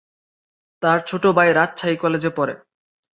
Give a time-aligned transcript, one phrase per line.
[0.83, 2.53] তার ছোট ভাই রাজশাহী কলেজে পড়ে।